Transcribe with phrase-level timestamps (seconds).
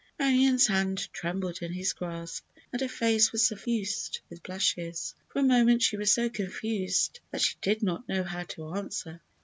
[0.17, 5.13] Marion's hand trembled in his grasp and her face was suffused with blushes.
[5.29, 9.21] For a moment she was so confused that she did not know how to answer.